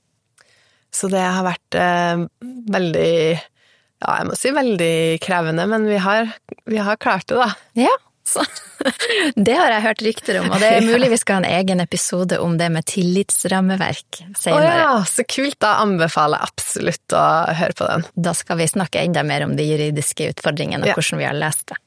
Så 0.95 1.07
det 1.11 1.21
har 1.23 1.43
vært 1.47 1.75
eh, 1.79 2.25
veldig 2.71 3.11
Ja, 4.03 4.17
jeg 4.19 4.27
må 4.27 4.35
si 4.35 4.51
veldig 4.55 4.95
krevende, 5.23 5.63
men 5.71 5.87
vi 5.87 5.97
har, 6.03 6.27
vi 6.67 6.81
har 6.83 6.99
klart 6.99 7.29
det, 7.31 7.39
da. 7.39 7.47
Ja, 7.79 7.93
så 8.27 8.43
Det 9.47 9.53
har 9.55 9.71
jeg 9.71 9.83
hørt 9.85 10.01
rykter 10.03 10.39
om, 10.41 10.49
og 10.51 10.59
det 10.59 10.69
er 10.75 10.85
mulig 10.91 11.09
vi 11.13 11.19
skal 11.21 11.39
ha 11.39 11.43
en 11.45 11.59
egen 11.61 11.83
episode 11.83 12.39
om 12.43 12.57
det 12.59 12.67
med 12.75 12.87
tillitsrammeverk 12.91 14.21
Å 14.25 14.29
senere. 14.41 14.75
ja, 14.81 14.91
så 15.07 15.23
kult! 15.29 15.57
Da 15.63 15.77
anbefaler 15.83 16.41
jeg 16.43 16.51
absolutt 16.51 17.15
å 17.15 17.23
høre 17.61 17.77
på 17.79 17.87
den. 17.91 18.05
Da 18.27 18.33
skal 18.35 18.59
vi 18.59 18.67
snakke 18.71 19.03
enda 19.05 19.23
mer 19.23 19.47
om 19.47 19.55
de 19.55 19.67
juridiske 19.71 20.27
utfordringene 20.35 20.83
og 20.83 20.91
Ja. 20.91 20.95
hvordan 20.99 21.23
vi 21.23 21.29
har 21.31 21.37
lest 21.39 21.67
det. 21.71 21.79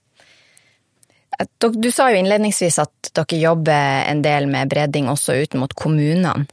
Du 1.58 1.90
sa 1.94 2.10
jo 2.10 2.18
innledningsvis 2.18 2.78
at 2.82 3.10
dere 3.14 3.38
jobber 3.38 4.04
en 4.10 4.22
del 4.24 4.48
med 4.50 4.70
breding 4.72 5.08
også 5.10 5.36
ut 5.38 5.54
mot 5.54 5.74
kommunene. 5.74 6.48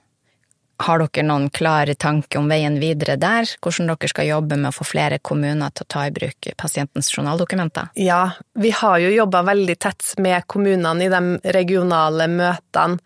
Har 0.84 1.00
dere 1.00 1.24
noen 1.24 1.48
klar 1.56 1.88
tanke 1.96 2.38
om 2.38 2.50
veien 2.52 2.76
videre 2.82 3.16
der? 3.16 3.48
Hvordan 3.64 3.88
dere 3.94 4.10
skal 4.12 4.28
jobbe 4.28 4.58
med 4.60 4.70
å 4.70 4.76
få 4.76 4.86
flere 4.86 5.22
kommuner 5.24 5.72
til 5.72 5.88
å 5.88 5.92
ta 5.96 6.04
i 6.06 6.14
bruk 6.14 6.50
pasientens 6.60 7.10
journaldokumenter? 7.16 7.94
Ja, 7.96 8.36
vi 8.60 8.74
har 8.76 9.00
jo 9.00 9.14
jobba 9.14 9.42
veldig 9.48 9.78
tett 9.80 10.14
med 10.20 10.46
kommunene 10.52 11.08
i 11.08 11.12
de 11.14 11.54
regionale 11.56 12.28
møtene. 12.28 13.00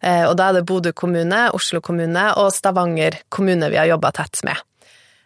Eh, 0.00 0.24
Og 0.28 0.36
da 0.36 0.48
er 0.48 0.60
det 0.60 0.66
Bodø 0.68 0.92
kommune, 0.92 1.50
Oslo 1.56 1.80
kommune 1.80 2.28
og 2.36 2.52
Stavanger 2.52 3.18
kommune 3.28 3.70
vi 3.72 3.80
har 3.80 3.90
jobba 3.90 4.12
tett 4.12 4.44
med. 4.44 4.56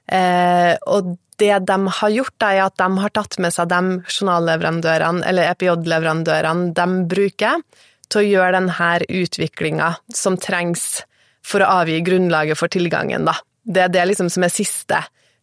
Eh, 0.09 0.77
Og 0.87 1.19
det 1.41 1.55
de 1.69 1.77
har 1.99 2.13
gjort, 2.15 2.45
er 2.45 2.63
at 2.67 2.77
de 2.81 2.89
har 3.03 3.13
tatt 3.17 3.39
med 3.43 3.55
seg 3.55 3.71
de 3.73 3.81
journalleverandørene, 4.05 5.25
eller 5.27 5.53
EPJ-leverandørene 5.55 6.75
de 6.77 6.89
bruker, 7.11 7.63
til 8.11 8.23
å 8.23 8.27
gjøre 8.27 8.59
denne 8.59 8.91
utviklinga 9.23 9.93
som 10.15 10.37
trengs 10.41 11.05
for 11.47 11.63
å 11.63 11.71
avgi 11.81 12.01
grunnlaget 12.05 12.59
for 12.59 12.73
tilgangen, 12.73 13.25
da. 13.29 13.37
Det 13.63 13.87
er 13.87 13.93
det 13.93 14.07
liksom 14.11 14.31
som 14.33 14.45
er 14.45 14.53
siste 14.53 14.99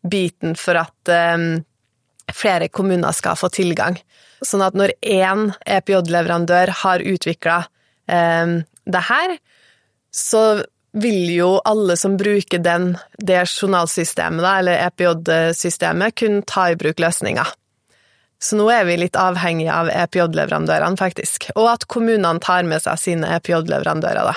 biten 0.07 0.55
for 0.59 0.79
at 0.79 1.11
um, 1.11 1.61
flere 2.33 2.67
kommuner 2.69 3.15
skal 3.15 3.37
få 3.39 3.49
tilgang. 3.53 3.97
Sånn 4.45 4.63
at 4.65 4.77
når 4.77 4.93
én 5.01 5.51
EPJ-leverandør 5.65 6.73
har 6.83 7.05
utvikla 7.05 7.61
um, 8.09 8.59
det 8.85 9.03
her, 9.09 9.37
så 10.13 10.43
vil 11.01 11.29
jo 11.35 11.49
alle 11.65 11.97
som 11.97 12.17
bruker 12.17 12.61
den, 12.63 12.91
det 13.17 13.43
journalsystemet, 13.45 14.43
da, 14.43 14.57
eller 14.59 14.83
EPJ-systemet, 14.87 16.15
kunne 16.19 16.45
ta 16.47 16.69
i 16.71 16.77
bruk 16.79 16.99
løsninger. 16.99 17.53
Så 18.39 18.57
nå 18.59 18.67
er 18.69 18.85
vi 18.85 18.99
litt 19.01 19.17
avhengige 19.17 19.73
av 19.73 19.89
EPJ-leverandørene, 19.89 20.99
faktisk. 20.99 21.49
Og 21.55 21.71
at 21.71 21.87
kommunene 21.89 22.41
tar 22.43 22.67
med 22.69 22.83
seg 22.83 23.01
sine 23.01 23.31
EPJ-leverandører, 23.39 24.29
da. 24.29 24.35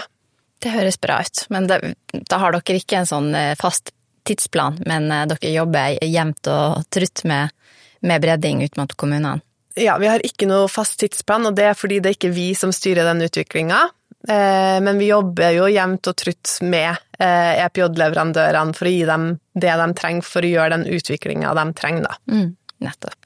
Det 0.61 0.73
høres 0.73 1.01
bra 1.01 1.21
ut, 1.25 1.45
men 1.53 1.69
da, 1.69 1.79
da 2.13 2.41
har 2.41 2.53
dere 2.57 2.81
ikke 2.81 3.01
en 3.01 3.09
sånn 3.09 3.31
eh, 3.37 3.55
fast 3.61 3.95
tidsplan, 4.29 4.83
men 4.89 5.09
eh, 5.13 5.27
dere 5.31 5.53
jobber 5.55 6.01
jevnt 6.05 6.51
og 6.53 6.83
trutt 6.93 7.25
med, 7.29 7.55
med 8.05 8.25
bredding 8.25 8.61
ut 8.65 8.77
mot 8.81 8.93
kommunene. 9.01 9.41
Ja, 9.79 9.95
vi 10.03 10.11
har 10.11 10.21
ikke 10.27 10.49
noe 10.51 10.69
fast 10.69 10.99
tidsplan, 11.01 11.47
og 11.49 11.57
det 11.57 11.71
er 11.71 11.79
fordi 11.79 12.01
det 12.03 12.13
er 12.13 12.19
ikke 12.19 12.35
vi 12.37 12.51
som 12.59 12.73
styrer 12.75 13.09
den 13.09 13.25
utviklinga. 13.25 13.87
Eh, 14.29 14.81
Men 14.85 14.99
vi 14.99 15.07
jobber 15.09 15.55
jo 15.57 15.69
jevnt 15.73 16.11
og 16.11 16.17
trutt 16.21 16.59
med 16.67 16.91
eh, 17.19 17.65
EPJ-leverandørene 17.65 18.75
for 18.77 18.89
å 18.91 18.93
gi 18.93 19.07
dem 19.09 19.31
det 19.55 19.77
de 19.81 19.89
trenger 19.97 20.27
for 20.27 20.45
å 20.45 20.51
gjøre 20.51 20.77
den 20.77 20.87
utviklinga 20.99 21.55
de 21.57 21.65
trenger, 21.79 22.05
da. 22.11 22.19
Mm, 22.31 22.53
nettopp. 22.85 23.17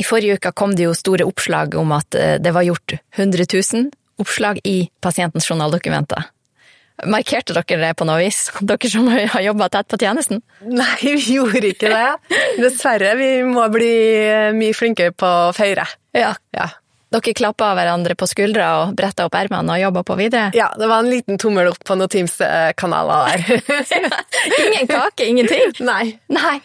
I 0.00 0.04
forrige 0.04 0.36
uke 0.40 0.52
kom 0.56 0.74
det 0.76 0.86
jo 0.88 0.92
store 0.96 1.24
oppslag 1.28 1.74
om 1.80 1.92
at 1.96 2.14
eh, 2.18 2.36
det 2.42 2.52
var 2.52 2.66
gjort 2.66 2.96
100 3.16 3.48
000 3.48 3.90
oppslag 4.22 4.60
i 4.68 4.90
pasientens 5.00 5.48
journaldokumenter. 5.48 6.28
Markerte 7.08 7.54
dere 7.56 7.80
det 7.80 7.94
på 7.98 8.04
noe 8.06 8.20
vis, 8.20 8.44
dere 8.68 8.90
som 8.92 9.08
har 9.08 9.40
jobba 9.42 9.70
tett 9.72 9.88
på 9.88 9.98
tjenesten? 10.04 10.42
Nei, 10.68 10.92
vi 11.16 11.38
gjorde 11.38 11.72
ikke 11.72 11.88
det. 11.88 12.36
Dessverre. 12.62 13.16
Vi 13.16 13.30
må 13.48 13.64
bli 13.72 13.92
mye 14.60 14.76
flinkere 14.76 15.16
på 15.16 15.32
å 15.48 15.52
feire. 15.56 15.88
Ja. 16.12 16.34
Ja. 16.52 16.68
Dere 17.12 17.34
klappa 17.36 17.72
hverandre 17.76 18.16
på 18.16 18.26
skuldra 18.30 18.68
og 18.82 18.94
bretta 18.96 19.26
opp 19.28 19.36
ermene 19.36 19.74
og 19.74 19.82
jobba 19.82 20.02
på 20.08 20.16
videre? 20.16 20.50
ja, 20.56 20.70
det 20.78 20.88
var 20.88 21.04
en 21.04 21.10
liten 21.12 21.40
tommel 21.40 21.68
opp 21.72 21.82
på 21.84 21.96
noen 21.98 22.12
Teams-kanaler 22.12 23.28
der. 23.28 24.16
Ingen 24.64 24.88
kake, 24.88 25.26
ingenting? 25.28 25.74
Nei. 25.92 26.16
Nei. 26.32 26.56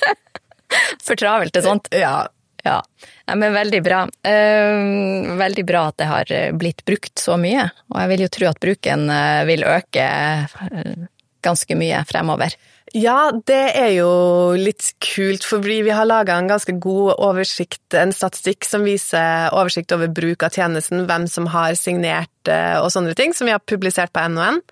For 1.04 1.16
travelt 1.16 1.54
til 1.56 1.64
sånt. 1.64 1.92
Ja. 1.92 2.28
Ja, 2.64 2.82
ja. 3.26 3.34
men 3.38 3.54
veldig 3.54 3.82
bra. 3.84 4.00
Eh, 4.26 5.36
veldig 5.38 5.64
bra 5.68 5.84
at 5.88 6.00
det 6.00 6.08
har 6.10 6.32
blitt 6.58 6.82
brukt 6.84 7.20
så 7.22 7.38
mye, 7.40 7.68
og 7.92 8.00
jeg 8.02 8.10
vil 8.12 8.24
jo 8.24 8.32
tro 8.34 8.48
at 8.50 8.60
bruken 8.60 9.06
eh, 9.14 9.44
vil 9.48 9.64
øke 9.64 10.08
eh, 10.08 11.06
ganske 11.44 11.78
mye 11.78 12.02
fremover. 12.08 12.56
Ja, 12.96 13.30
det 13.32 13.74
er 13.76 13.90
jo 13.98 14.10
litt 14.56 14.94
kult, 15.04 15.44
for 15.44 15.60
vi 15.60 15.82
har 15.92 16.08
laga 16.08 16.38
en 16.38 16.48
ganske 16.48 16.72
god 16.80 17.18
oversikt, 17.20 17.92
en 17.92 18.14
statistikk 18.16 18.64
som 18.64 18.86
viser 18.86 19.52
oversikt 19.52 19.92
over 19.92 20.08
bruk 20.08 20.46
av 20.46 20.54
tjenesten, 20.56 21.04
hvem 21.08 21.26
som 21.28 21.50
har 21.52 21.76
signert 21.76 22.48
eh, 22.48 22.78
og 22.80 22.88
sånne 22.94 23.12
ting, 23.18 23.34
som 23.36 23.48
vi 23.48 23.52
har 23.52 23.60
publisert 23.60 24.14
på 24.14 24.24
NON. 24.32 24.62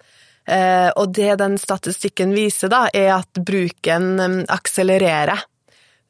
Eh, 0.48 0.88
Og 0.96 1.12
det 1.12 1.34
den 1.42 1.58
statistikken 1.60 2.32
viser, 2.32 2.72
da, 2.72 2.86
er 2.94 3.18
at 3.18 3.42
bruken 3.42 4.08
eh, 4.22 4.38
akselererer. 4.54 5.44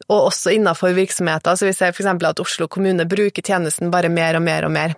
Og 0.06 0.28
også 0.28 0.52
innenfor 0.54 0.94
virksomheter, 0.94 1.56
så 1.58 1.66
vi 1.66 1.74
ser 1.74 1.90
f.eks. 1.90 2.06
at 2.06 2.40
Oslo 2.44 2.68
kommune 2.68 3.08
bruker 3.08 3.42
tjenesten 3.42 3.90
bare 3.90 4.12
mer 4.12 4.38
og 4.38 4.44
mer 4.46 4.68
og 4.68 4.70
mer. 4.70 4.94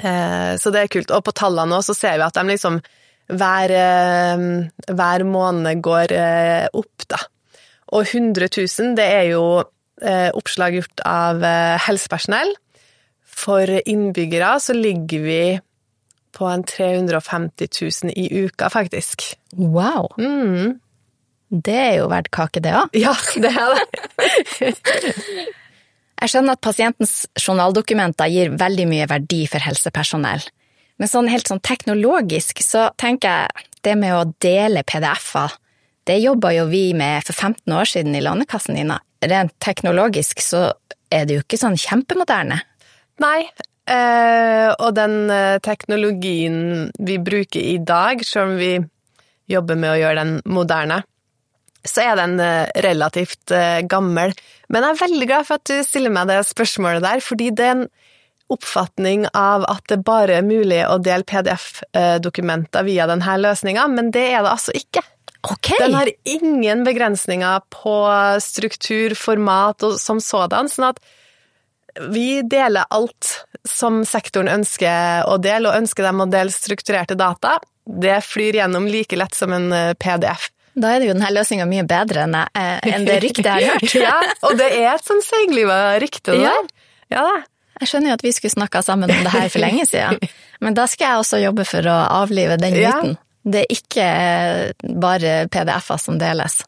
Så 0.00 0.72
det 0.72 0.80
er 0.80 0.88
kult. 0.88 1.12
Og 1.12 1.22
på 1.24 1.32
tallene 1.36 1.76
òg 1.76 1.84
så 1.84 1.94
ser 1.94 2.16
vi 2.16 2.24
at 2.24 2.36
de 2.36 2.42
liksom 2.48 2.78
hver, 3.36 3.74
eh, 3.74 4.94
hver 4.94 5.26
måned 5.28 5.82
går 5.84 6.14
eh, 6.16 6.66
opp, 6.72 7.06
da. 7.10 7.20
Og 7.90 8.06
100 8.06 8.48
000, 8.56 8.94
det 8.98 9.06
er 9.06 9.30
jo 9.32 9.44
eh, 10.02 10.30
oppslag 10.34 10.78
gjort 10.78 11.02
av 11.06 11.42
helsepersonell. 11.86 12.52
For 13.40 13.66
innbyggere 13.80 14.52
så 14.62 14.76
ligger 14.76 15.24
vi 15.24 15.42
på 16.36 16.46
en 16.46 16.62
350 16.64 17.68
000 18.04 18.12
i 18.14 18.44
uka, 18.44 18.70
faktisk. 18.70 19.32
Wow! 19.56 20.12
Mm. 20.20 20.78
Det 21.50 21.74
er 21.74 21.94
jo 21.98 22.10
verdt 22.12 22.30
kake, 22.30 22.62
det 22.62 22.76
òg. 22.78 22.94
Ja, 22.94 23.16
det 23.34 23.50
er 23.50 23.74
det. 23.74 24.76
Jeg 26.20 26.28
skjønner 26.34 26.54
at 26.54 26.62
pasientens 26.62 27.14
journaldokumenter 27.40 28.28
gir 28.28 28.52
veldig 28.60 28.86
mye 28.90 29.06
verdi 29.08 29.46
for 29.48 29.64
helsepersonell. 29.64 30.44
Men 31.00 31.08
sånn 31.08 31.30
helt 31.32 31.48
sånn 31.48 31.62
teknologisk 31.64 32.60
så 32.64 32.90
tenker 33.00 33.32
jeg 33.32 33.66
det 33.86 33.96
med 33.96 34.12
å 34.12 34.26
dele 34.44 34.84
PDF-er, 34.84 35.56
det 36.08 36.18
jobba 36.20 36.52
jo 36.52 36.66
vi 36.68 36.90
med 36.96 37.24
for 37.24 37.36
15 37.36 37.72
år 37.76 37.88
siden 37.88 38.16
i 38.16 38.22
Lånekassen, 38.24 38.76
Nina. 38.76 38.98
Rent 39.24 39.54
teknologisk 39.64 40.40
så 40.44 40.66
er 41.12 41.26
det 41.26 41.36
jo 41.36 41.44
ikke 41.44 41.60
sånn 41.60 41.80
kjempemoderne. 41.80 42.60
Nei, 43.20 43.40
Uh, 43.90 44.70
og 44.84 44.92
den 44.94 45.24
eh, 45.34 45.56
teknologien 45.64 46.90
vi 47.02 47.16
bruker 47.18 47.58
i 47.58 47.78
dag, 47.82 48.20
selv 48.22 48.52
om 48.52 48.60
vi 48.60 48.76
jobber 49.50 49.80
med 49.80 49.90
å 49.90 49.96
gjøre 49.98 50.20
den 50.20 50.36
moderne, 50.46 51.00
så 51.82 52.04
er 52.04 52.20
den 52.20 52.36
eh, 52.44 52.68
relativt 52.84 53.50
gammel. 53.90 54.36
Men 54.68 54.86
jeg 54.86 54.94
er 54.94 55.00
veldig 55.00 55.28
glad 55.32 55.48
for 55.48 55.58
at 55.58 55.66
du 55.66 55.82
stiller 55.82 56.14
meg 56.14 56.30
det 56.30 56.38
spørsmålet 56.46 57.02
der, 57.02 57.24
fordi 57.24 57.48
det 57.50 57.66
er 57.66 57.74
en 57.78 57.84
oppfatning 58.50 59.26
av 59.36 59.64
at 59.70 59.86
det 59.92 60.00
bare 60.06 60.40
er 60.40 60.46
mulig 60.46 60.82
å 60.86 60.98
dele 61.02 61.26
PDF-dokumenter 61.28 62.86
via 62.86 63.06
denne 63.10 63.36
løsninga, 63.40 63.86
men 63.92 64.10
det 64.14 64.26
er 64.32 64.44
det 64.44 64.54
altså 64.54 64.74
ikke. 64.76 65.04
Okay. 65.40 65.78
Den 65.80 65.94
har 65.96 66.10
ingen 66.28 66.84
begrensninger 66.84 67.62
på 67.72 67.96
struktur, 68.44 69.14
format 69.16 69.86
og 69.86 69.96
som 70.00 70.20
sådan, 70.20 70.68
sånn 70.68 70.90
at 70.90 71.00
vi 72.12 72.42
deler 72.46 72.86
alt 72.92 73.46
som 73.66 74.02
sektoren 74.06 74.50
ønsker 74.52 75.26
å 75.28 75.38
dele, 75.42 75.70
og 75.70 75.80
ønsker 75.80 76.06
dem 76.06 76.22
å 76.22 76.28
dele 76.30 76.52
strukturerte 76.54 77.16
data. 77.18 77.58
Det 77.84 78.20
flyr 78.24 78.60
gjennom 78.60 78.86
like 78.90 79.16
lett 79.18 79.34
som 79.34 79.52
en 79.56 79.72
eh, 79.74 79.94
PDF. 79.98 80.50
Da 80.80 80.92
er 80.94 81.02
det 81.02 81.08
jo 81.08 81.16
denne 81.16 81.32
løsninga 81.34 81.66
mye 81.68 81.84
bedre 81.88 82.24
enn, 82.28 82.36
eh, 82.36 82.76
enn 82.92 83.08
det 83.08 83.18
ryktet 83.24 83.48
jeg 83.48 83.72
har 83.72 83.80
hørt. 83.80 83.96
ja, 84.06 84.18
og 84.46 84.60
det 84.60 84.68
er 84.76 84.92
et 84.92 85.08
sånn 85.08 85.24
seigliva 85.26 85.80
rykte, 86.02 86.36
det 86.36 86.44
Ja. 86.44 86.54
Ja 87.10 87.24
da. 87.26 87.38
Jeg 87.80 87.88
skjønner 87.88 88.12
jo 88.12 88.16
at 88.18 88.24
vi 88.26 88.32
skulle 88.36 88.52
snakka 88.52 88.82
sammen 88.84 89.10
om 89.10 89.22
det 89.24 89.32
her 89.32 89.48
for 89.48 89.62
lenge 89.64 89.86
siden, 89.88 90.18
men 90.64 90.74
da 90.76 90.84
skal 90.90 91.06
jeg 91.14 91.22
også 91.24 91.40
jobbe 91.40 91.64
for 91.68 91.86
å 91.88 91.98
avlive 92.22 92.58
den 92.60 92.76
Ja. 92.76 92.98
Det 93.40 93.62
er 93.62 93.70
ikke 93.72 94.04
eh, 94.04 94.88
bare 95.00 95.46
PDF-er 95.48 95.96
som 96.02 96.18
deles. 96.20 96.58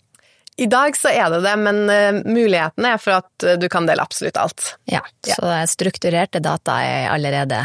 I 0.57 0.67
dag 0.73 0.97
så 0.97 1.11
er 1.13 1.29
det 1.35 1.43
det, 1.45 1.53
men 1.61 1.83
eh, 1.93 2.17
muligheten 2.25 2.87
er 2.89 2.97
for 3.01 3.19
at 3.19 3.45
eh, 3.45 3.59
du 3.61 3.67
kan 3.73 3.85
dele 3.89 4.01
absolutt 4.05 4.39
alt. 4.41 4.71
Ja, 4.89 5.03
Ja. 5.29 5.37
så 5.37 5.53
strukturerte 5.69 6.41
data 6.41 6.79
er 6.85 7.11
allerede 7.13 7.61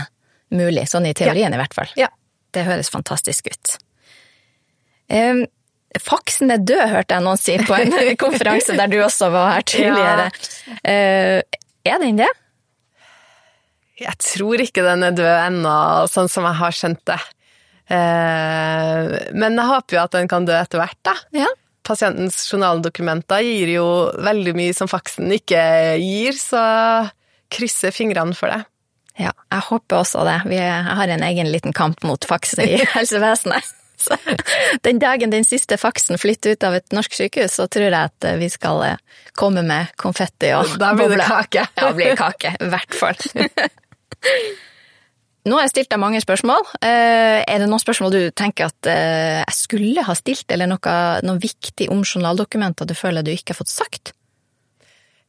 mulig, 0.52 0.84
sånn 0.92 1.08
i 1.08 1.14
teorien 1.16 1.56
i 1.56 1.60
hvert 1.60 1.74
fall. 1.76 1.88
Ja. 2.00 2.10
Det 2.52 2.64
høres 2.68 2.92
fantastisk 2.92 3.48
ut. 3.52 3.78
Um, 5.12 5.46
faksen 6.04 6.52
er 6.52 6.60
død, 6.68 6.84
hørte 6.92 7.16
jeg 7.16 7.24
noen 7.24 7.40
si 7.40 7.56
på 7.64 7.78
en 7.80 7.96
konferanse 8.24 8.76
der 8.76 8.92
du 8.92 8.98
også 9.04 9.30
var 9.32 9.54
her 9.56 9.68
tidligere. 9.72 10.28
Eh, 10.84 11.42
Er 11.88 12.00
den 12.04 12.20
det? 12.20 12.28
Jeg 13.98 14.14
tror 14.22 14.62
ikke 14.62 14.86
den 14.86 15.06
er 15.08 15.16
død 15.18 15.34
ennå, 15.34 15.78
sånn 16.12 16.30
som 16.30 16.46
jeg 16.46 16.60
har 16.60 16.76
skjønt 16.76 17.04
det. 17.10 17.18
Eh, 17.88 19.16
men 19.34 19.58
jeg 19.58 19.72
håper 19.72 19.98
jo 19.98 20.04
at 20.04 20.18
den 20.18 20.30
kan 20.30 20.46
dø 20.48 20.56
etter 20.58 20.82
hvert, 20.82 21.00
da. 21.08 21.16
Ja. 21.36 21.50
Pasientens 21.88 22.42
journaldokumenter 22.52 23.42
gir 23.46 23.72
jo 23.78 23.88
veldig 24.22 24.54
mye 24.58 24.76
som 24.76 24.92
faksen 24.92 25.32
ikke 25.32 25.62
gir, 26.04 26.36
så 26.36 26.62
krysser 27.54 27.96
fingrene 27.96 28.36
for 28.38 28.52
det. 28.52 28.66
Ja, 29.18 29.32
jeg 29.50 29.66
håper 29.72 30.04
også 30.04 30.28
det. 30.28 30.42
Vi 30.52 30.60
har 30.62 31.10
en 31.10 31.26
egen 31.26 31.50
liten 31.50 31.74
kamp 31.74 32.04
mot 32.06 32.28
faksen 32.28 32.68
i 32.68 32.84
helsevesenet. 32.98 33.74
Så 33.98 34.14
den 34.86 35.00
dagen 35.02 35.32
den 35.34 35.48
siste 35.48 35.74
faksen 35.82 36.20
flytter 36.22 36.54
ut 36.54 36.66
av 36.68 36.76
et 36.78 36.94
norsk 36.94 37.16
sykehus, 37.18 37.56
så 37.58 37.66
tror 37.66 37.88
jeg 37.88 37.98
at 37.98 38.28
vi 38.38 38.52
skal 38.54 38.84
eh, 38.86 39.00
komme 39.34 39.64
med 39.66 39.90
konfetti 39.98 40.52
og 40.54 40.76
Da 40.78 40.92
blir 40.94 41.16
det 41.16 41.26
kake. 41.26 41.66
Ja, 41.80 41.90
blir 41.98 42.20
kake. 42.20 42.54
I 42.62 42.70
hvert 42.76 43.00
fall. 43.00 43.18
Nå 45.48 45.56
har 45.56 45.64
jeg 45.64 45.76
stilt 45.76 45.94
deg 45.94 46.02
mange 46.02 46.20
spørsmål. 46.20 46.66
Eh, 46.84 47.40
Er 47.48 47.62
det 47.62 47.70
noen 47.70 47.82
spørsmål 47.82 48.12
du 48.12 48.22
tenker 48.36 48.68
at 48.68 48.90
eh, 48.92 49.40
jeg 49.46 49.56
skulle 49.56 50.04
ha 50.04 50.16
stilt, 50.18 50.50
eller 50.52 50.68
noe, 50.68 50.96
noe 51.24 51.40
viktig 51.40 51.88
om 51.94 52.04
journaldokumenter 52.04 52.88
du 52.88 52.96
føler 52.98 53.24
du 53.24 53.32
ikke 53.32 53.56
har 53.56 53.62
fått 53.62 53.72
sagt? 53.72 54.14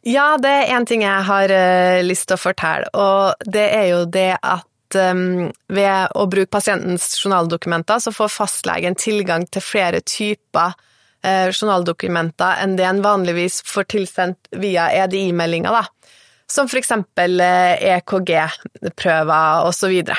Ja, 0.06 0.36
det 0.40 0.50
er 0.50 0.74
én 0.74 0.86
ting 0.88 1.04
jeg 1.04 1.26
har 1.28 1.52
eh, 1.52 2.00
lyst 2.06 2.28
til 2.30 2.38
å 2.38 2.42
fortelle, 2.42 2.90
og 2.98 3.46
det 3.46 3.66
er 3.76 3.86
jo 3.92 4.02
det 4.10 4.32
at 4.40 4.98
um, 4.98 5.50
ved 5.74 6.14
å 6.16 6.26
bruke 6.30 6.50
pasientens 6.54 7.10
journaldokumenter, 7.18 8.00
så 8.00 8.14
får 8.14 8.32
fastlegen 8.32 8.98
tilgang 8.98 9.46
til 9.46 9.64
flere 9.64 10.02
typer 10.02 10.78
journaldokumenter 11.18 12.60
enn 12.62 12.76
det 12.78 12.84
en 12.86 13.00
vanligvis 13.02 13.56
får 13.66 13.88
tilsendt 13.90 14.52
via 14.62 14.84
EDI-meldinger, 15.00 15.74
da. 15.74 16.14
Som 16.52 16.68
eh, 16.72 17.96
EKG-prøver 17.96 19.66
og 19.66 19.74
så 19.76 19.90
videre. 19.92 20.16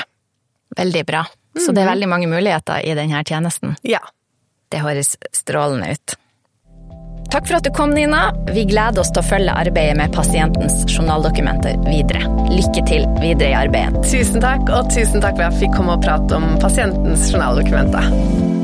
Veldig 0.78 1.06
bra. 1.06 1.26
Så 1.60 1.74
det 1.74 1.82
er 1.84 1.90
veldig 1.90 2.10
mange 2.10 2.28
muligheter 2.30 2.86
i 2.86 2.96
denne 2.96 3.24
tjenesten. 3.26 3.76
Ja. 3.82 4.02
Det 4.70 4.84
høres 4.86 5.16
strålende 5.34 5.96
ut. 5.98 6.14
Takk 7.30 7.46
for 7.46 7.60
at 7.60 7.66
du 7.66 7.70
kom, 7.74 7.92
Nina. 7.94 8.30
Vi 8.54 8.64
gleder 8.66 9.02
oss 9.02 9.12
til 9.14 9.22
å 9.22 9.26
følge 9.26 9.54
arbeidet 9.54 9.98
med 10.00 10.14
pasientens 10.14 10.82
journaldokumenter 10.90 11.78
videre. 11.86 12.26
Lykke 12.50 12.86
til 12.90 13.06
videre 13.22 13.52
i 13.52 13.58
arbeidet. 13.60 14.02
Tusen 14.10 14.42
takk, 14.42 14.66
og 14.74 14.90
tusen 14.94 15.22
takk 15.22 15.38
for 15.38 15.46
at 15.46 15.54
jeg 15.54 15.68
fikk 15.68 15.78
komme 15.78 15.98
og 15.98 16.06
prate 16.06 16.40
om 16.40 16.56
pasientens 16.62 17.30
journaldokumenter. 17.30 18.58